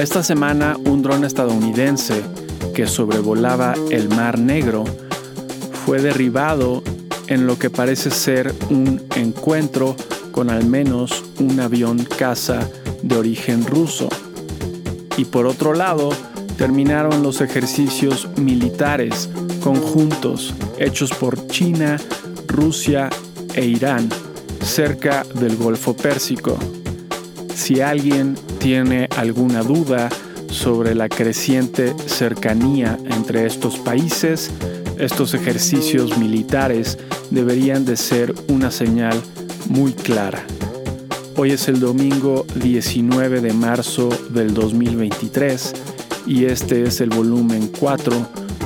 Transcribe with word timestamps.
Esta 0.00 0.22
semana 0.22 0.78
un 0.86 1.02
dron 1.02 1.26
estadounidense 1.26 2.22
que 2.74 2.86
sobrevolaba 2.86 3.74
el 3.90 4.08
Mar 4.08 4.38
Negro 4.38 4.84
fue 5.84 6.00
derribado 6.00 6.82
en 7.26 7.46
lo 7.46 7.58
que 7.58 7.68
parece 7.68 8.10
ser 8.10 8.54
un 8.70 9.02
encuentro 9.14 9.94
con 10.32 10.48
al 10.48 10.64
menos 10.64 11.22
un 11.38 11.60
avión 11.60 12.02
caza 12.16 12.66
de 13.02 13.14
origen 13.14 13.66
ruso. 13.66 14.08
Y 15.18 15.26
por 15.26 15.44
otro 15.44 15.74
lado, 15.74 16.08
terminaron 16.56 17.22
los 17.22 17.42
ejercicios 17.42 18.26
militares 18.38 19.28
conjuntos 19.62 20.54
hechos 20.78 21.10
por 21.10 21.46
China, 21.48 21.98
Rusia 22.46 23.10
e 23.54 23.66
Irán 23.66 24.08
cerca 24.64 25.24
del 25.34 25.56
Golfo 25.56 25.94
Pérsico. 25.94 26.56
Si 27.54 27.82
alguien 27.82 28.34
tiene 28.60 29.08
alguna 29.16 29.62
duda 29.62 30.10
sobre 30.50 30.94
la 30.94 31.08
creciente 31.08 31.94
cercanía 32.06 32.98
entre 33.06 33.46
estos 33.46 33.78
países, 33.78 34.50
estos 34.98 35.32
ejercicios 35.34 36.18
militares 36.18 36.98
deberían 37.30 37.84
de 37.84 37.96
ser 37.96 38.34
una 38.48 38.70
señal 38.70 39.18
muy 39.68 39.92
clara. 39.92 40.44
Hoy 41.36 41.52
es 41.52 41.68
el 41.68 41.80
domingo 41.80 42.44
19 42.56 43.40
de 43.40 43.52
marzo 43.54 44.10
del 44.30 44.52
2023 44.52 45.72
y 46.26 46.44
este 46.44 46.82
es 46.82 47.00
el 47.00 47.08
volumen 47.08 47.70
4, 47.80 48.12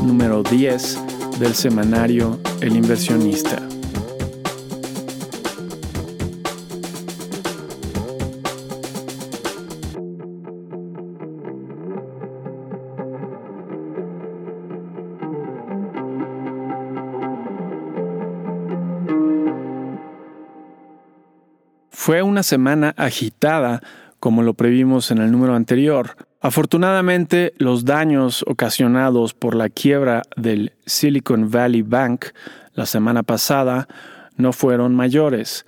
número 0.02 0.42
10 0.42 0.98
del 1.38 1.54
semanario 1.54 2.40
El 2.60 2.74
inversionista. 2.74 3.73
Semana 22.44 22.94
agitada, 22.96 23.82
como 24.20 24.44
lo 24.44 24.54
previmos 24.54 25.10
en 25.10 25.18
el 25.18 25.32
número 25.32 25.56
anterior. 25.56 26.16
Afortunadamente, 26.40 27.54
los 27.58 27.84
daños 27.84 28.44
ocasionados 28.46 29.34
por 29.34 29.56
la 29.56 29.68
quiebra 29.68 30.22
del 30.36 30.72
Silicon 30.86 31.50
Valley 31.50 31.82
Bank 31.82 32.26
la 32.74 32.86
semana 32.86 33.22
pasada 33.22 33.88
no 34.36 34.52
fueron 34.52 34.94
mayores. 34.94 35.64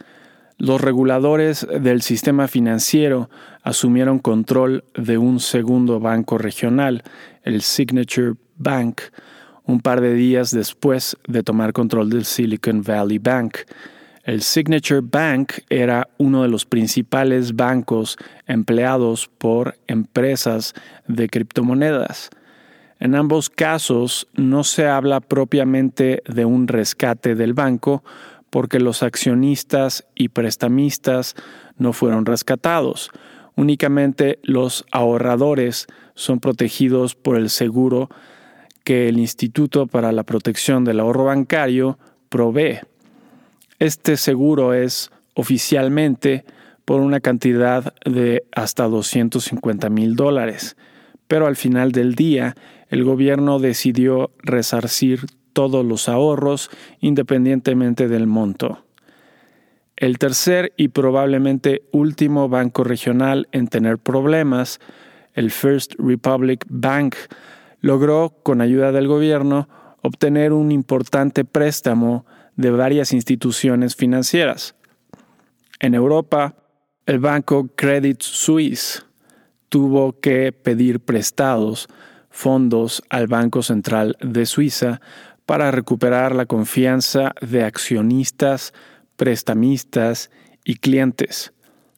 Los 0.59 0.81
reguladores 0.81 1.67
del 1.81 2.03
sistema 2.03 2.49
financiero 2.49 3.31
asumieron 3.63 4.19
control 4.19 4.85
de 4.95 5.19
un 5.19 5.39
segundo 5.39 6.01
banco 6.01 6.39
regional, 6.39 7.03
el 7.43 7.63
Signature 7.63 8.35
Bank, 8.57 9.01
un 9.65 9.81
par 9.81 10.01
de 10.01 10.15
días 10.15 10.51
después 10.51 11.17
de 11.29 11.43
tomar 11.43 11.73
control 11.73 12.11
del 12.11 12.25
Silicon 12.25 12.83
Valley 12.83 13.19
Bank. 13.19 13.59
El 14.27 14.43
Signature 14.43 15.03
Bank 15.05 15.53
era 15.71 16.09
uno 16.19 16.43
de 16.43 16.49
los 16.49 16.65
principales 16.65 17.55
bancos 17.55 18.19
empleados 18.49 19.31
por 19.39 19.77
empresas 19.87 20.75
de 21.07 21.29
criptomonedas. 21.29 22.31
En 22.99 23.15
ambos 23.15 23.51
casos 23.51 24.27
no 24.35 24.65
se 24.65 24.89
habla 24.89 25.21
propiamente 25.21 26.25
de 26.27 26.45
un 26.45 26.67
rescate 26.67 27.37
del 27.37 27.55
banco 27.55 28.03
porque 28.51 28.81
los 28.81 29.05
accionistas 29.05 30.05
y 30.17 30.31
prestamistas 30.31 31.37
no 31.79 31.93
fueron 31.93 32.27
rescatados. 32.27 33.13
Únicamente 33.55 34.41
los 34.43 34.87
ahorradores 34.91 35.87
son 36.17 36.41
protegidos 36.41 37.15
por 37.15 37.37
el 37.37 37.49
seguro 37.49 38.11
que 38.83 39.09
el 39.09 39.21
Instituto 39.21 39.87
para 39.87 40.11
la 40.11 40.25
Protección 40.25 40.83
del 40.83 40.99
Ahorro 40.99 41.27
Bancario 41.27 41.97
provee. 42.29 42.81
Este 43.79 44.17
seguro 44.17 44.73
es 44.73 45.11
oficialmente 45.35 46.45
por 46.87 47.01
una 47.01 47.21
cantidad 47.21 47.95
de 48.05 48.45
hasta 48.53 48.85
250 48.85 49.91
mil 49.91 50.17
dólares, 50.17 50.77
pero 51.29 51.47
al 51.47 51.57
final 51.57 51.93
del 51.93 52.15
día 52.15 52.55
el 52.89 53.05
gobierno 53.05 53.59
decidió 53.59 54.31
resarcir 54.39 55.27
todos 55.53 55.85
los 55.85 56.09
ahorros 56.09 56.71
independientemente 57.01 58.09
del 58.09 58.27
monto. 58.27 58.85
El 59.97 60.19
tercer 60.19 60.73
y 60.77 60.89
probablemente 60.89 61.83
último 61.91 62.49
banco 62.49 62.85
regional 62.85 63.49
en 63.53 63.67
tener 63.67 63.99
problemas, 63.99 64.79
el 65.35 65.51
First 65.51 65.95
Republic 65.99 66.65
Bank, 66.69 67.15
logró, 67.81 68.35
con 68.43 68.61
ayuda 68.61 68.93
del 68.93 69.09
gobierno, 69.09 69.69
obtener 70.03 70.53
un 70.53 70.71
importante 70.71 71.45
préstamo 71.45 72.27
de 72.57 72.71
varias 72.71 73.13
instituciones 73.13 73.97
financieras. 73.97 74.75
En 75.79 75.95
Europa, 75.95 76.57
el 77.07 77.19
banco 77.19 77.69
Credit 77.77 78.21
Suisse 78.21 79.05
tuvo 79.69 80.21
que 80.21 80.53
pedir 80.53 81.01
prestados 81.01 81.89
fondos 82.31 83.03
al 83.09 83.27
Banco 83.27 83.63
Central 83.63 84.17
de 84.21 84.47
Suiza 84.47 85.01
para 85.47 85.71
recuperar 85.71 86.35
la 86.35 86.47
confianza 86.47 87.35
de 87.41 87.63
accionistas, 87.65 88.75
prestamistas 89.17 90.31
y 90.65 90.77
clientes. 90.77 91.53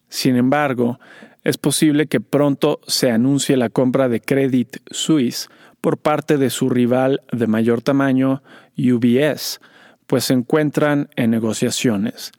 Sin 0.08 0.36
embargo, 0.36 1.00
es 1.44 1.56
posible 1.56 2.06
que 2.06 2.20
pronto 2.20 2.80
se 2.86 3.10
anuncie 3.10 3.56
la 3.56 3.70
compra 3.70 4.08
de 4.08 4.20
Credit 4.20 4.76
Suisse 4.90 5.48
por 5.80 5.98
parte 5.98 6.36
de 6.36 6.50
su 6.50 6.68
rival 6.68 7.22
de 7.32 7.46
mayor 7.46 7.80
tamaño, 7.80 8.42
UBS, 8.76 9.60
pues 10.08 10.24
se 10.24 10.34
encuentran 10.34 11.10
en 11.14 11.30
negociaciones. 11.30 12.32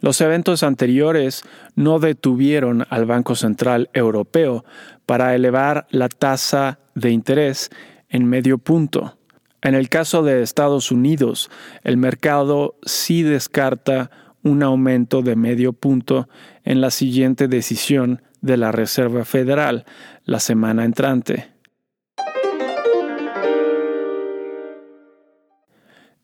Los 0.00 0.20
eventos 0.20 0.62
anteriores 0.62 1.42
no 1.74 1.98
detuvieron 1.98 2.86
al 2.88 3.06
Banco 3.06 3.34
Central 3.34 3.90
Europeo 3.92 4.64
para 5.04 5.34
elevar 5.34 5.86
la 5.90 6.08
tasa 6.08 6.78
de 6.94 7.10
interés 7.10 7.70
en 8.08 8.26
medio 8.26 8.58
punto. 8.58 9.18
En 9.62 9.74
el 9.74 9.88
caso 9.88 10.22
de 10.22 10.42
Estados 10.42 10.90
Unidos, 10.90 11.50
el 11.82 11.96
mercado 11.96 12.76
sí 12.82 13.22
descarta 13.22 14.10
un 14.42 14.62
aumento 14.62 15.22
de 15.22 15.36
medio 15.36 15.72
punto 15.72 16.28
en 16.64 16.80
la 16.80 16.90
siguiente 16.90 17.48
decisión 17.48 18.22
de 18.40 18.56
la 18.56 18.72
Reserva 18.72 19.24
Federal 19.24 19.84
la 20.24 20.40
semana 20.40 20.84
entrante. 20.84 21.59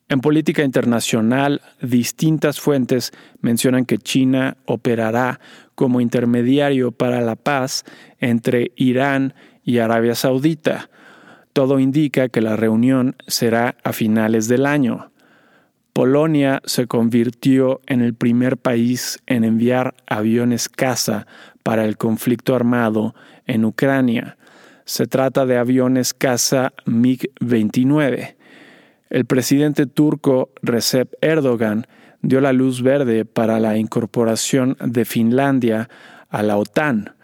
En 0.09 0.21
política 0.21 0.62
internacional, 0.62 1.62
distintas 1.83 2.61
fuentes 2.61 3.12
mencionan 3.41 3.84
que 3.84 3.99
China 3.99 4.56
operará 4.65 5.41
como 5.75 6.00
intermediario 6.00 6.93
para 6.93 7.21
la 7.21 7.34
paz 7.34 7.84
entre 8.21 8.71
Irán 8.77 9.34
y 9.65 9.78
Arabia 9.78 10.15
Saudita. 10.15 10.91
Todo 11.53 11.81
indica 11.81 12.28
que 12.28 12.41
la 12.41 12.55
reunión 12.55 13.17
será 13.27 13.77
a 13.83 13.93
finales 13.93 14.47
del 14.47 14.65
año. 14.65 15.11
Polonia 15.93 16.62
se 16.67 16.87
convirtió 16.87 17.81
en 17.87 18.00
el 18.00 18.15
primer 18.15 18.59
país 18.59 19.19
en 19.27 19.43
enviar 19.43 19.94
aviones 20.06 20.69
caza 20.69 21.27
para 21.65 21.84
el 21.84 21.97
conflicto 21.97 22.55
armado 22.55 23.17
en 23.47 23.65
Ucrania. 23.65 24.37
Se 24.84 25.09
trata 25.09 25.47
de 25.47 25.56
aviones 25.56 26.15
caza 26.15 26.75
MiG-29. 26.84 28.36
El 29.08 29.25
presidente 29.25 29.87
turco 29.87 30.50
Recep 30.62 31.14
Erdogan 31.20 31.87
dio 32.23 32.41
la 32.41 32.53
luz 32.53 32.82
verde 32.82 33.25
para 33.25 33.61
la 33.61 33.76
incorporación 33.76 34.76
de 34.81 35.05
Finlandia 35.05 35.88
a 36.29 36.43
la 36.43 36.56
OTAN. 36.56 37.14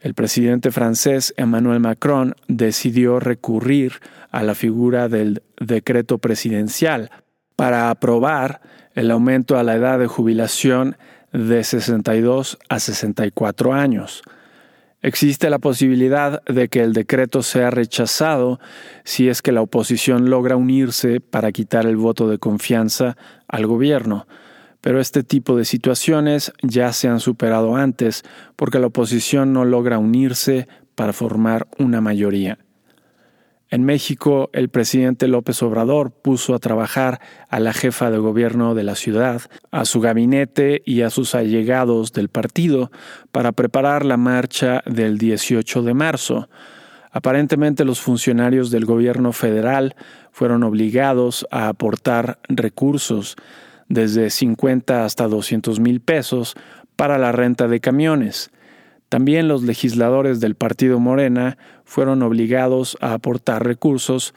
El 0.00 0.14
presidente 0.14 0.70
francés 0.70 1.32
Emmanuel 1.36 1.80
Macron 1.80 2.34
decidió 2.46 3.20
recurrir 3.20 3.94
a 4.30 4.42
la 4.42 4.54
figura 4.54 5.08
del 5.08 5.42
decreto 5.58 6.18
presidencial 6.18 7.10
para 7.56 7.90
aprobar 7.90 8.60
el 8.94 9.10
aumento 9.10 9.58
a 9.58 9.62
la 9.62 9.74
edad 9.74 9.98
de 9.98 10.06
jubilación 10.06 10.96
de 11.32 11.64
62 11.64 12.58
a 12.68 12.78
64 12.78 13.72
años. 13.72 14.22
Existe 15.00 15.48
la 15.48 15.60
posibilidad 15.60 16.42
de 16.44 16.68
que 16.68 16.80
el 16.80 16.92
decreto 16.92 17.42
sea 17.42 17.70
rechazado 17.70 18.58
si 19.04 19.28
es 19.28 19.42
que 19.42 19.52
la 19.52 19.62
oposición 19.62 20.28
logra 20.28 20.56
unirse 20.56 21.20
para 21.20 21.52
quitar 21.52 21.86
el 21.86 21.96
voto 21.96 22.28
de 22.28 22.38
confianza 22.38 23.16
al 23.46 23.66
gobierno, 23.66 24.26
pero 24.80 25.00
este 25.00 25.22
tipo 25.22 25.56
de 25.56 25.64
situaciones 25.64 26.52
ya 26.62 26.92
se 26.92 27.06
han 27.06 27.20
superado 27.20 27.76
antes 27.76 28.24
porque 28.56 28.80
la 28.80 28.88
oposición 28.88 29.52
no 29.52 29.64
logra 29.64 29.98
unirse 29.98 30.66
para 30.96 31.12
formar 31.12 31.68
una 31.78 32.00
mayoría. 32.00 32.58
En 33.70 33.84
México, 33.84 34.48
el 34.54 34.70
presidente 34.70 35.28
López 35.28 35.62
Obrador 35.62 36.10
puso 36.10 36.54
a 36.54 36.58
trabajar 36.58 37.20
a 37.50 37.60
la 37.60 37.74
jefa 37.74 38.10
de 38.10 38.16
gobierno 38.16 38.74
de 38.74 38.82
la 38.82 38.94
ciudad, 38.94 39.42
a 39.70 39.84
su 39.84 40.00
gabinete 40.00 40.82
y 40.86 41.02
a 41.02 41.10
sus 41.10 41.34
allegados 41.34 42.12
del 42.14 42.30
partido 42.30 42.90
para 43.30 43.52
preparar 43.52 44.06
la 44.06 44.16
marcha 44.16 44.82
del 44.86 45.18
18 45.18 45.82
de 45.82 45.92
marzo. 45.92 46.48
Aparentemente 47.10 47.84
los 47.84 48.00
funcionarios 48.00 48.70
del 48.70 48.86
gobierno 48.86 49.32
federal 49.32 49.96
fueron 50.32 50.62
obligados 50.62 51.46
a 51.50 51.68
aportar 51.68 52.38
recursos 52.48 53.36
desde 53.88 54.30
50 54.30 55.04
hasta 55.04 55.28
200 55.28 55.78
mil 55.80 56.00
pesos 56.00 56.54
para 56.96 57.18
la 57.18 57.32
renta 57.32 57.68
de 57.68 57.80
camiones. 57.80 58.50
También 59.08 59.48
los 59.48 59.62
legisladores 59.62 60.40
del 60.40 60.54
partido 60.54 61.00
Morena 61.00 61.56
fueron 61.84 62.22
obligados 62.22 62.96
a 63.00 63.14
aportar 63.14 63.64
recursos. 63.64 64.34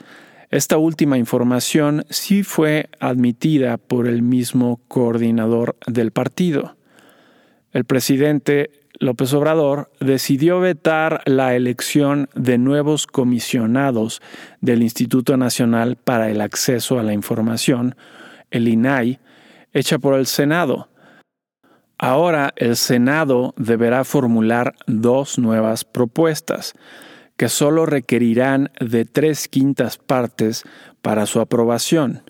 Esta 0.49 0.77
última 0.77 1.17
información 1.17 2.05
sí 2.09 2.43
fue 2.43 2.89
admitida 2.99 3.77
por 3.77 4.07
el 4.07 4.21
mismo 4.21 4.79
coordinador 4.87 5.75
del 5.87 6.11
partido. 6.11 6.75
El 7.73 7.85
presidente 7.85 8.71
López 8.99 9.33
Obrador 9.33 9.89
decidió 9.99 10.59
vetar 10.59 11.21
la 11.25 11.55
elección 11.55 12.29
de 12.35 12.57
nuevos 12.57 13.07
comisionados 13.07 14.21
del 14.61 14.83
Instituto 14.83 15.37
Nacional 15.37 15.95
para 15.95 16.29
el 16.29 16.39
Acceso 16.39 16.99
a 16.99 17.03
la 17.03 17.13
Información, 17.13 17.95
el 18.51 18.67
INAI, 18.67 19.19
hecha 19.73 19.97
por 19.99 20.19
el 20.19 20.27
Senado. 20.27 20.89
Ahora 22.03 22.51
el 22.55 22.77
Senado 22.77 23.53
deberá 23.57 24.03
formular 24.03 24.73
dos 24.87 25.37
nuevas 25.37 25.85
propuestas, 25.85 26.73
que 27.37 27.47
solo 27.47 27.85
requerirán 27.85 28.71
de 28.79 29.05
tres 29.05 29.47
quintas 29.47 29.99
partes 29.99 30.63
para 31.03 31.27
su 31.27 31.39
aprobación. 31.39 32.23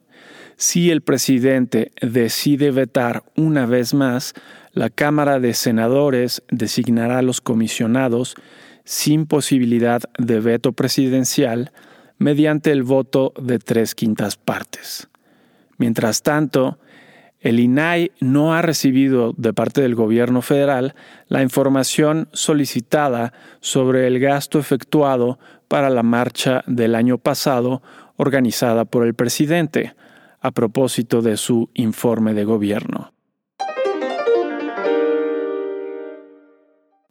Si 0.58 0.92
el 0.92 1.00
presidente 1.00 1.94
decide 2.02 2.72
vetar 2.72 3.24
una 3.38 3.66
vez 3.66 3.94
más, 3.94 4.34
la 4.74 4.90
Cámara 4.90 5.40
de 5.40 5.54
Senadores 5.54 6.44
designará 6.52 7.20
a 7.20 7.22
los 7.24 7.40
comisionados 7.40 8.36
sin 8.84 9.26
posibilidad 9.26 10.02
de 10.18 10.42
veto 10.42 10.74
presidencial 10.74 11.72
mediante 12.18 12.74
el 12.74 12.84
voto 12.84 13.32
de 13.42 13.58
tres 13.58 13.96
quintas 13.96 14.36
partes. 14.36 15.08
Mientras 15.78 16.24
tanto, 16.24 16.78
el 17.42 17.60
INAI 17.60 18.12
no 18.20 18.54
ha 18.54 18.62
recibido 18.62 19.34
de 19.36 19.52
parte 19.52 19.82
del 19.82 19.96
gobierno 19.96 20.44
federal 20.44 20.94
la 21.28 21.42
información 21.42 22.30
solicitada 22.34 23.34
sobre 23.60 24.06
el 24.08 24.20
gasto 24.20 24.60
efectuado 24.60 25.40
para 25.68 25.90
la 25.90 26.04
marcha 26.04 26.64
del 26.68 26.94
año 26.94 27.18
pasado 27.18 27.82
organizada 28.16 28.86
por 28.86 29.06
el 29.06 29.16
presidente, 29.16 29.96
a 30.40 30.52
propósito 30.52 31.22
de 31.22 31.38
su 31.38 31.70
informe 31.74 32.34
de 32.36 32.46
gobierno. 32.46 33.12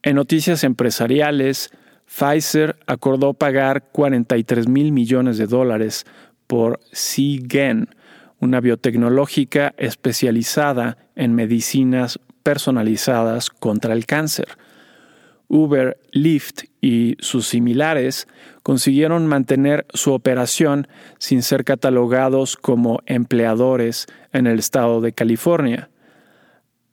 En 0.03 0.15
noticias 0.15 0.62
empresariales, 0.62 1.71
Pfizer 2.06 2.77
acordó 2.87 3.35
pagar 3.35 3.91
43 3.93 4.69
mil 4.69 4.93
millones 4.93 5.38
de 5.38 5.47
dólares 5.47 6.06
por 6.47 6.81
Seagen, 6.93 7.88
una 8.41 8.61
biotecnológica 8.61 9.75
especializada 9.77 10.97
en 11.15 11.35
medicinas 11.35 12.19
personalizadas 12.43 13.51
contra 13.51 13.93
el 13.93 14.07
cáncer. 14.07 14.49
Uber, 15.49 15.99
Lyft 16.13 16.65
y 16.81 17.17
sus 17.19 17.49
similares 17.49 18.29
consiguieron 18.63 19.27
mantener 19.27 19.85
su 19.93 20.13
operación 20.13 20.87
sin 21.19 21.43
ser 21.43 21.65
catalogados 21.65 22.57
como 22.57 23.01
empleadores 23.07 24.07
en 24.33 24.47
el 24.47 24.59
estado 24.59 25.01
de 25.01 25.13
California. 25.13 25.91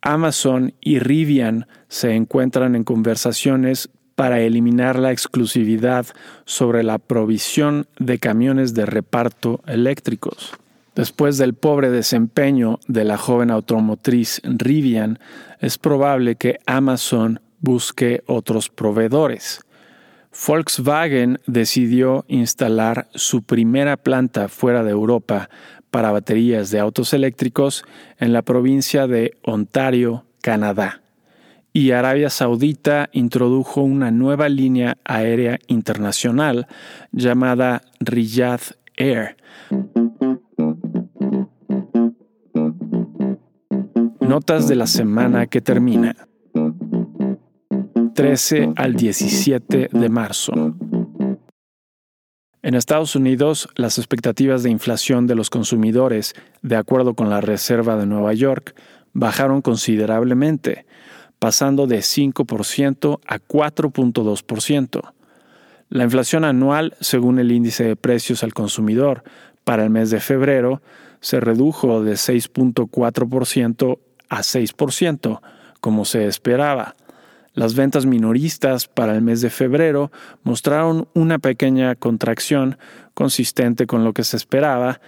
Amazon 0.02 0.74
y 0.80 0.98
Rivian 0.98 1.66
se 1.88 2.14
encuentran 2.14 2.74
en 2.74 2.84
conversaciones 2.84 3.90
para 4.16 4.40
eliminar 4.40 4.98
la 4.98 5.12
exclusividad 5.12 6.06
sobre 6.44 6.82
la 6.82 6.98
provisión 6.98 7.86
de 8.00 8.18
camiones 8.18 8.74
de 8.74 8.86
reparto 8.86 9.60
eléctricos. 9.68 10.52
Después 10.98 11.38
del 11.38 11.54
pobre 11.54 11.90
desempeño 11.90 12.80
de 12.88 13.04
la 13.04 13.16
joven 13.16 13.52
automotriz 13.52 14.40
Rivian, 14.42 15.20
es 15.60 15.78
probable 15.78 16.34
que 16.34 16.58
Amazon 16.66 17.38
busque 17.60 18.24
otros 18.26 18.68
proveedores. 18.68 19.60
Volkswagen 20.44 21.38
decidió 21.46 22.24
instalar 22.26 23.06
su 23.14 23.44
primera 23.44 23.96
planta 23.96 24.48
fuera 24.48 24.82
de 24.82 24.90
Europa 24.90 25.48
para 25.92 26.10
baterías 26.10 26.72
de 26.72 26.80
autos 26.80 27.12
eléctricos 27.12 27.84
en 28.18 28.32
la 28.32 28.42
provincia 28.42 29.06
de 29.06 29.36
Ontario, 29.44 30.24
Canadá. 30.42 31.00
Y 31.72 31.92
Arabia 31.92 32.28
Saudita 32.28 33.08
introdujo 33.12 33.82
una 33.82 34.10
nueva 34.10 34.48
línea 34.48 34.96
aérea 35.04 35.60
internacional 35.68 36.66
llamada 37.12 37.82
Riyadh 38.00 38.72
Air 38.96 39.36
Notas 44.28 44.68
de 44.68 44.76
la 44.76 44.86
semana 44.86 45.46
que 45.46 45.62
termina. 45.62 46.14
13 48.14 48.74
al 48.76 48.94
17 48.94 49.88
de 49.90 50.08
marzo. 50.10 50.52
En 52.60 52.74
Estados 52.74 53.16
Unidos, 53.16 53.70
las 53.74 53.96
expectativas 53.96 54.62
de 54.62 54.68
inflación 54.68 55.26
de 55.26 55.34
los 55.34 55.48
consumidores, 55.48 56.34
de 56.60 56.76
acuerdo 56.76 57.14
con 57.14 57.30
la 57.30 57.40
Reserva 57.40 57.96
de 57.96 58.04
Nueva 58.04 58.34
York, 58.34 58.78
bajaron 59.14 59.62
considerablemente, 59.62 60.84
pasando 61.38 61.86
de 61.86 62.00
5% 62.00 63.20
a 63.26 63.38
4.2%. 63.38 65.14
La 65.88 66.04
inflación 66.04 66.44
anual, 66.44 66.94
según 67.00 67.38
el 67.38 67.50
índice 67.50 67.84
de 67.84 67.96
precios 67.96 68.44
al 68.44 68.52
consumidor, 68.52 69.22
para 69.64 69.84
el 69.84 69.88
mes 69.88 70.10
de 70.10 70.20
febrero, 70.20 70.82
se 71.20 71.40
redujo 71.40 72.02
de 72.02 72.12
6.4% 72.12 73.98
a 74.28 74.40
6%, 74.40 75.40
como 75.80 76.04
se 76.04 76.26
esperaba. 76.26 76.96
Las 77.54 77.74
ventas 77.74 78.06
minoristas 78.06 78.86
para 78.86 79.14
el 79.14 79.22
mes 79.22 79.40
de 79.40 79.50
febrero 79.50 80.12
mostraron 80.44 81.08
una 81.14 81.38
pequeña 81.38 81.94
contracción 81.96 82.78
consistente 83.14 83.86
con 83.86 84.04
lo 84.04 84.12
que 84.12 84.22
se 84.22 84.36
esperaba, 84.36 85.00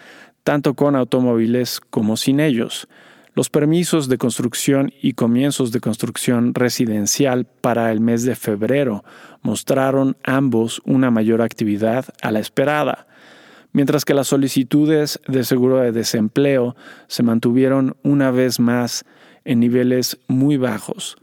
tanto 0.43 0.75
con 0.75 0.96
automóviles 0.96 1.81
como 1.81 2.17
sin 2.17 2.41
ellos. 2.41 2.89
Los 3.34 3.48
permisos 3.48 4.08
de 4.08 4.19
construcción 4.19 4.93
y 5.00 5.12
comienzos 5.12 5.70
de 5.70 5.81
construcción 5.81 6.53
residencial 6.53 7.46
para 7.46 7.93
el 7.93 8.00
mes 8.00 8.24
de 8.24 8.34
febrero 8.34 9.05
mostraron 9.43 10.17
ambos 10.24 10.82
una 10.84 11.12
mayor 11.12 11.43
actividad 11.43 12.06
a 12.20 12.32
la 12.32 12.41
esperada, 12.41 13.06
mientras 13.72 14.05
que 14.05 14.15
las 14.15 14.29
solicitudes 14.29 15.20
de 15.27 15.44
seguro 15.44 15.79
de 15.79 15.93
desempleo 15.93 16.77
se 17.06 17.22
mantuvieron 17.22 17.96
una 18.03 18.31
vez 18.31 18.60
más 18.60 19.05
en 19.44 19.60
niveles 19.60 20.19
muy 20.29 20.56
bajos. 20.56 21.17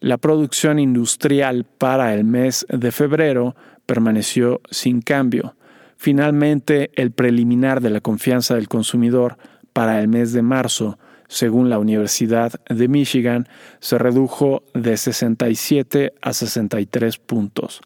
La 0.00 0.18
producción 0.18 0.78
industrial 0.78 1.64
para 1.64 2.14
el 2.14 2.24
mes 2.24 2.66
de 2.68 2.90
febrero 2.90 3.54
permaneció 3.86 4.60
sin 4.70 5.00
cambio. 5.00 5.54
Finalmente, 5.96 6.90
el 6.94 7.12
preliminar 7.12 7.80
de 7.80 7.90
la 7.90 8.00
confianza 8.00 8.56
del 8.56 8.68
consumidor 8.68 9.36
para 9.72 10.00
el 10.00 10.08
mes 10.08 10.32
de 10.32 10.42
marzo, 10.42 10.98
según 11.28 11.70
la 11.70 11.78
Universidad 11.78 12.52
de 12.68 12.88
Michigan, 12.88 13.46
se 13.78 13.96
redujo 13.98 14.64
de 14.74 14.96
67 14.96 16.12
a 16.20 16.32
63 16.32 17.18
puntos. 17.18 17.80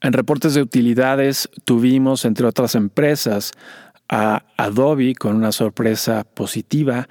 En 0.00 0.12
reportes 0.12 0.54
de 0.54 0.62
utilidades 0.62 1.48
tuvimos, 1.64 2.24
entre 2.24 2.46
otras 2.46 2.74
empresas, 2.74 3.52
a 4.08 4.44
Adobe 4.56 5.14
con 5.14 5.34
una 5.34 5.52
sorpresa 5.52 6.24
positiva, 6.24 7.08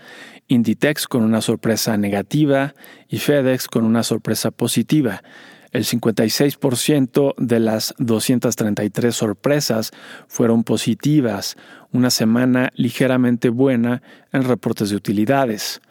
Inditex 0.47 1.07
con 1.07 1.23
una 1.23 1.41
sorpresa 1.41 1.97
negativa 1.97 2.75
y 3.07 3.17
FedEx 3.17 3.67
con 3.67 3.85
una 3.85 4.03
sorpresa 4.03 4.51
positiva. 4.51 5.23
El 5.71 5.85
56% 5.85 7.33
de 7.37 7.59
las 7.59 7.95
233 7.97 9.15
sorpresas 9.15 9.91
fueron 10.27 10.63
positivas, 10.63 11.55
una 11.91 12.11
semana 12.11 12.71
ligeramente 12.75 13.49
buena 13.49 14.03
en 14.31 14.43
reportes 14.43 14.91
de 14.91 14.95
utilidades. 14.95 15.81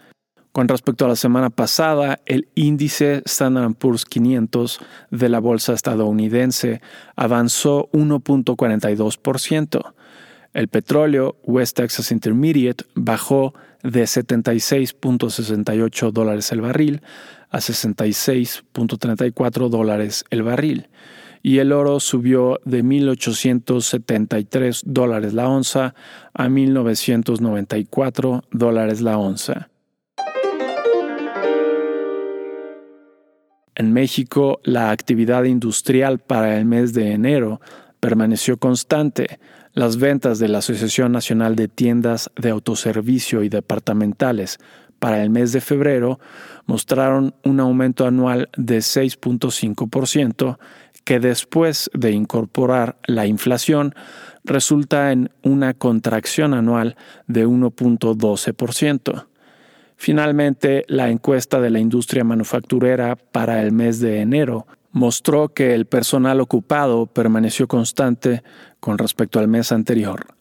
Con 0.52 0.68
respecto 0.68 1.04
a 1.06 1.08
la 1.08 1.16
semana 1.16 1.48
pasada, 1.48 2.20
el 2.26 2.46
índice 2.54 3.22
Standard 3.24 3.72
Poor's 3.74 4.04
500 4.04 4.80
de 5.10 5.30
la 5.30 5.40
bolsa 5.40 5.72
estadounidense 5.72 6.82
avanzó 7.16 7.88
1.42%. 7.92 9.94
El 10.52 10.68
petróleo 10.68 11.36
West 11.44 11.78
Texas 11.78 12.12
Intermediate 12.12 12.84
bajó 12.94 13.54
de 13.82 14.02
76.68 14.02 16.12
dólares 16.12 16.52
el 16.52 16.60
barril 16.60 17.00
a 17.48 17.56
66.34 17.58 19.70
dólares 19.70 20.26
el 20.28 20.42
barril 20.42 20.90
y 21.42 21.56
el 21.58 21.72
oro 21.72 21.98
subió 21.98 22.60
de 22.66 22.84
1.873 22.84 24.82
dólares 24.84 25.32
la 25.32 25.48
onza 25.48 25.94
a 26.34 26.46
1.994 26.46 28.42
dólares 28.52 29.00
la 29.00 29.16
onza. 29.16 29.71
En 33.82 33.92
México, 33.92 34.60
la 34.62 34.92
actividad 34.92 35.42
industrial 35.42 36.20
para 36.20 36.56
el 36.56 36.66
mes 36.66 36.94
de 36.94 37.10
enero 37.10 37.60
permaneció 37.98 38.56
constante. 38.56 39.40
Las 39.72 39.96
ventas 39.96 40.38
de 40.38 40.46
la 40.46 40.58
Asociación 40.58 41.10
Nacional 41.10 41.56
de 41.56 41.66
Tiendas 41.66 42.30
de 42.36 42.50
Autoservicio 42.50 43.42
y 43.42 43.48
Departamentales 43.48 44.60
para 45.00 45.20
el 45.20 45.30
mes 45.30 45.50
de 45.50 45.60
febrero 45.60 46.20
mostraron 46.66 47.34
un 47.42 47.58
aumento 47.58 48.06
anual 48.06 48.50
de 48.56 48.78
6.5%, 48.78 50.58
que 51.02 51.18
después 51.18 51.90
de 51.92 52.12
incorporar 52.12 52.98
la 53.08 53.26
inflación 53.26 53.96
resulta 54.44 55.10
en 55.10 55.32
una 55.42 55.74
contracción 55.74 56.54
anual 56.54 56.94
de 57.26 57.48
1.12%. 57.48 59.26
Finalmente, 60.02 60.84
la 60.88 61.10
encuesta 61.10 61.60
de 61.60 61.70
la 61.70 61.78
industria 61.78 62.24
manufacturera 62.24 63.14
para 63.14 63.62
el 63.62 63.70
mes 63.70 64.00
de 64.00 64.18
enero 64.18 64.66
mostró 64.90 65.50
que 65.50 65.76
el 65.76 65.86
personal 65.86 66.40
ocupado 66.40 67.06
permaneció 67.06 67.68
constante 67.68 68.42
con 68.80 68.98
respecto 68.98 69.38
al 69.38 69.46
mes 69.46 69.70
anterior. 69.70 70.34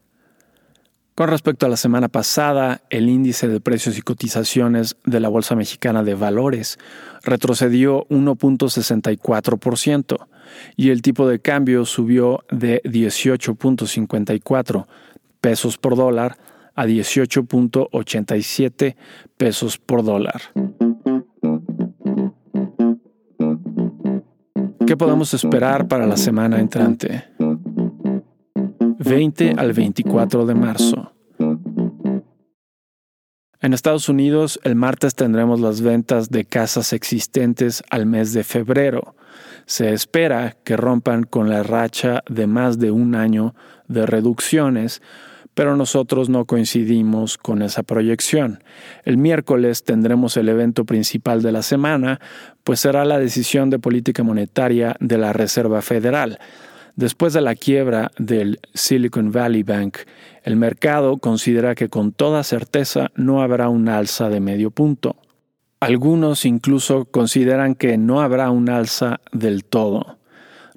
Con 1.14 1.30
respecto 1.30 1.68
a 1.68 1.70
la 1.70 1.78
semana 1.78 2.08
pasada, 2.08 2.82
el 2.90 3.08
índice 3.08 3.48
de 3.48 3.62
precios 3.62 4.00
y 4.00 4.02
cotizaciones 4.02 4.96
de 5.06 5.20
la 5.20 5.30
Bolsa 5.30 5.56
Mexicana 5.56 6.02
de 6.02 6.16
Valores 6.16 6.80
retrocedió 7.22 8.08
1.64% 8.08 10.28
y 10.76 10.90
el 10.90 11.04
tipo 11.04 11.28
de 11.28 11.40
cambio 11.40 11.86
subió 11.86 12.44
de 12.50 12.82
18.54 12.82 14.88
pesos 15.40 15.78
por 15.78 15.96
dólar 15.96 16.40
a 16.82 16.86
18.87 16.88 18.96
pesos 19.38 19.78
por 19.78 20.04
dólar. 20.04 20.42
¿Qué 24.88 24.98
podemos 24.98 25.36
esperar 25.36 25.88
para 25.88 26.08
la 26.08 26.18
semana 26.18 26.60
entrante? 26.60 27.26
20 28.98 29.54
al 29.58 29.74
24 29.74 30.48
de 30.48 30.56
marzo. 30.56 31.14
En 33.62 33.74
Estados 33.74 34.10
Unidos, 34.10 34.60
el 34.64 34.74
martes 34.74 35.14
tendremos 35.14 35.60
las 35.60 35.82
ventas 35.82 36.32
de 36.32 36.46
casas 36.46 36.94
existentes 36.94 37.84
al 37.92 38.08
mes 38.08 38.34
de 38.34 38.44
febrero. 38.44 39.16
Se 39.68 39.94
espera 39.94 40.58
que 40.64 40.78
rompan 40.78 41.26
con 41.26 41.48
la 41.48 41.62
racha 41.62 42.24
de 42.28 42.48
más 42.48 42.80
de 42.80 42.90
un 42.90 43.14
año 43.14 43.54
de 43.88 44.08
reducciones, 44.08 45.04
pero 45.62 45.78
nosotros 45.78 46.28
no 46.28 46.46
coincidimos 46.46 47.38
con 47.38 47.62
esa 47.62 47.84
proyección. 47.84 48.64
El 49.06 49.20
miércoles 49.20 49.84
tendremos 49.84 50.36
el 50.36 50.50
evento 50.50 50.86
principal 50.86 51.44
de 51.44 51.52
la 51.52 51.62
semana, 51.62 52.20
pues 52.64 52.80
será 52.80 53.06
la 53.06 53.20
decisión 53.20 53.70
de 53.70 53.78
política 53.78 54.24
monetaria 54.24 54.96
de 55.00 55.20
la 55.20 55.34
Reserva 55.34 55.84
Federal. 55.84 56.40
Después 56.96 57.34
de 57.34 57.42
la 57.42 57.54
quiebra 57.54 58.10
del 58.18 58.60
Silicon 58.74 59.32
Valley 59.32 59.62
Bank, 59.62 59.98
el 60.42 60.56
mercado 60.56 61.20
considera 61.20 61.76
que 61.76 61.90
con 61.90 62.12
toda 62.12 62.42
certeza 62.42 63.12
no 63.14 63.44
habrá 63.44 63.70
un 63.70 63.88
alza 63.88 64.30
de 64.30 64.40
medio 64.40 64.72
punto. 64.72 65.16
Algunos 65.80 66.44
incluso 66.44 67.06
consideran 67.06 67.76
que 67.76 68.00
no 68.00 68.22
habrá 68.22 68.50
un 68.50 68.68
alza 68.68 69.20
del 69.32 69.64
todo. 69.64 70.18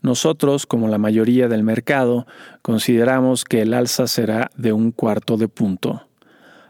Nosotros, 0.05 0.67
como 0.67 0.89
la 0.89 0.99
mayoría 0.99 1.49
del 1.49 1.63
mercado, 1.63 2.27
consideramos 2.61 3.43
que 3.43 3.63
el 3.63 3.73
alza 3.73 4.07
será 4.07 4.51
de 4.55 4.75
un 4.75 4.93
cuarto 4.93 5.39
de 5.39 5.49
punto. 5.49 6.07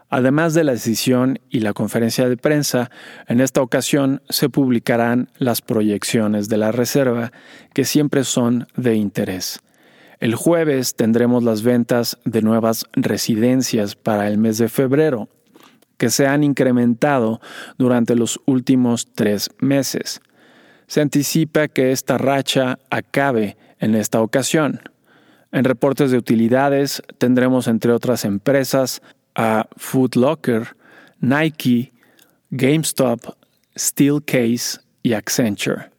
Además 0.09 0.53
de 0.53 0.63
la 0.63 0.71
decisión 0.71 1.39
y 1.49 1.59
la 1.59 1.73
conferencia 1.73 2.29
de 2.29 2.37
prensa, 2.37 2.89
en 3.27 3.41
esta 3.41 3.61
ocasión 3.61 4.21
se 4.29 4.47
publicarán 4.47 5.27
las 5.37 5.61
proyecciones 5.61 6.47
de 6.47 6.55
la 6.55 6.71
Reserva, 6.71 7.33
que 7.73 7.83
siempre 7.83 8.23
son 8.23 8.67
de 8.77 8.95
interés. 8.95 9.59
El 10.21 10.35
jueves 10.35 10.95
tendremos 10.95 11.43
las 11.43 11.61
ventas 11.61 12.17
de 12.23 12.41
nuevas 12.41 12.85
residencias 12.93 13.97
para 13.97 14.29
el 14.29 14.37
mes 14.37 14.59
de 14.59 14.69
febrero, 14.69 15.27
que 15.97 16.09
se 16.09 16.25
han 16.25 16.41
incrementado 16.41 17.41
durante 17.77 18.15
los 18.15 18.39
últimos 18.45 19.09
tres 19.13 19.49
meses 19.59 20.21
se 20.87 21.01
anticipa 21.01 21.67
que 21.67 21.91
esta 21.91 22.17
racha 22.17 22.79
acabe 22.89 23.57
en 23.79 23.95
esta 23.95 24.21
ocasión. 24.21 24.81
En 25.51 25.63
reportes 25.63 26.11
de 26.11 26.17
utilidades 26.17 27.01
tendremos 27.17 27.67
entre 27.67 27.91
otras 27.91 28.25
empresas 28.25 29.01
a 29.35 29.67
Food 29.77 30.15
Locker, 30.15 30.75
Nike, 31.19 31.93
GameStop, 32.49 33.21
Steelcase 33.77 34.79
y 35.01 35.13
Accenture. 35.13 35.91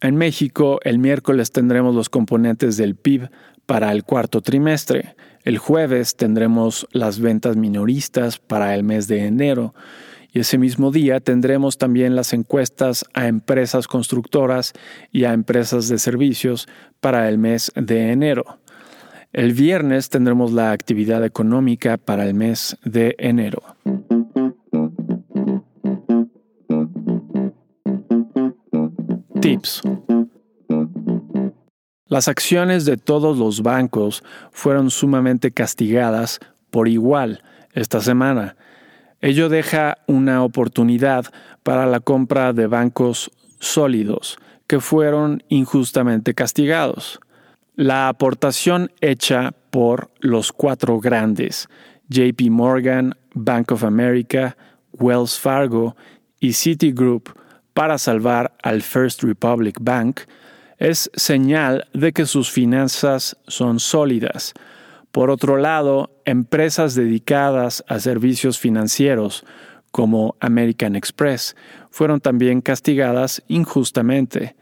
En 0.00 0.16
México, 0.16 0.78
el 0.84 0.98
miércoles 0.98 1.52
tendremos 1.52 1.94
los 1.94 2.10
componentes 2.10 2.76
del 2.76 2.96
PIB 2.96 3.30
para 3.64 3.92
el 3.92 4.04
cuarto 4.04 4.42
trimestre. 4.42 5.16
El 5.42 5.58
jueves 5.58 6.16
tendremos 6.16 6.86
las 6.92 7.18
ventas 7.18 7.56
minoristas 7.56 8.38
para 8.38 8.74
el 8.74 8.84
mes 8.84 9.08
de 9.08 9.26
enero 9.26 9.74
y 10.36 10.40
ese 10.40 10.58
mismo 10.58 10.90
día 10.90 11.18
tendremos 11.20 11.78
también 11.78 12.14
las 12.14 12.34
encuestas 12.34 13.06
a 13.14 13.26
empresas 13.26 13.88
constructoras 13.88 14.74
y 15.10 15.24
a 15.24 15.32
empresas 15.32 15.88
de 15.88 15.98
servicios 15.98 16.68
para 17.00 17.30
el 17.30 17.38
mes 17.38 17.72
de 17.74 18.12
enero. 18.12 18.58
El 19.32 19.54
viernes 19.54 20.10
tendremos 20.10 20.52
la 20.52 20.72
actividad 20.72 21.24
económica 21.24 21.96
para 21.96 22.26
el 22.26 22.34
mes 22.34 22.76
de 22.84 23.14
enero. 23.18 23.62
Tips. 29.40 29.80
Las 32.08 32.28
acciones 32.28 32.84
de 32.84 32.98
todos 32.98 33.38
los 33.38 33.62
bancos 33.62 34.22
fueron 34.50 34.90
sumamente 34.90 35.50
castigadas 35.50 36.40
por 36.68 36.88
igual 36.88 37.42
esta 37.72 38.02
semana 38.02 38.54
Ello 39.26 39.48
deja 39.48 39.98
una 40.06 40.44
oportunidad 40.44 41.26
para 41.64 41.84
la 41.86 41.98
compra 41.98 42.52
de 42.52 42.68
bancos 42.68 43.32
sólidos 43.58 44.38
que 44.68 44.78
fueron 44.78 45.42
injustamente 45.48 46.32
castigados. 46.32 47.18
La 47.74 48.06
aportación 48.06 48.92
hecha 49.00 49.52
por 49.70 50.12
los 50.20 50.52
cuatro 50.52 51.00
grandes, 51.00 51.68
JP 52.08 52.50
Morgan, 52.50 53.16
Bank 53.34 53.72
of 53.72 53.82
America, 53.82 54.56
Wells 54.92 55.40
Fargo 55.40 55.96
y 56.38 56.52
Citigroup, 56.52 57.30
para 57.74 57.98
salvar 57.98 58.56
al 58.62 58.80
First 58.80 59.24
Republic 59.24 59.78
Bank, 59.80 60.20
es 60.78 61.10
señal 61.16 61.88
de 61.92 62.12
que 62.12 62.26
sus 62.26 62.48
finanzas 62.48 63.36
son 63.48 63.80
sólidas, 63.80 64.54
por 65.16 65.30
otro 65.30 65.56
lado, 65.56 66.10
empresas 66.26 66.94
dedicadas 66.94 67.82
a 67.88 68.00
servicios 68.00 68.58
financieros 68.58 69.46
como 69.90 70.36
American 70.40 70.94
Express 70.94 71.56
fueron 71.90 72.20
también 72.20 72.60
castigadas 72.60 73.42
injustamente. 73.48 74.56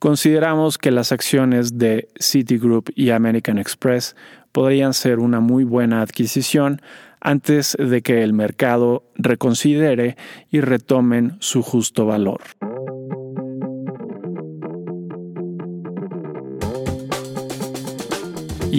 Consideramos 0.00 0.78
que 0.78 0.90
las 0.90 1.12
acciones 1.12 1.78
de 1.78 2.08
Citigroup 2.18 2.90
y 2.96 3.10
American 3.10 3.56
Express 3.56 4.16
podrían 4.50 4.94
ser 4.94 5.20
una 5.20 5.38
muy 5.38 5.62
buena 5.62 6.02
adquisición 6.02 6.82
antes 7.20 7.76
de 7.78 8.02
que 8.02 8.24
el 8.24 8.32
mercado 8.32 9.04
reconsidere 9.14 10.16
y 10.50 10.60
retomen 10.60 11.36
su 11.38 11.62
justo 11.62 12.04
valor. 12.06 12.40